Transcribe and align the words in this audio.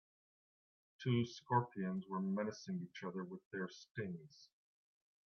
Two 0.97 1.27
scorpions 1.27 2.07
were 2.07 2.19
menacing 2.19 2.81
each 2.81 3.03
other 3.03 3.23
with 3.23 3.47
their 3.51 3.67
stings. 3.69 4.49